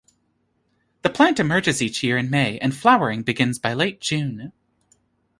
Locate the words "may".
2.31-2.57